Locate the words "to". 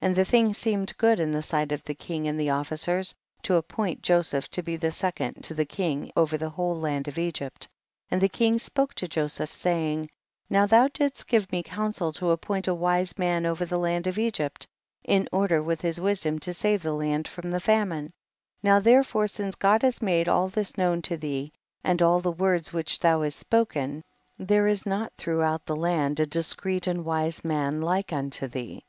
3.42-3.56, 4.52-4.62, 5.42-5.54, 8.94-9.08, 12.12-12.30, 16.38-16.54, 21.02-21.16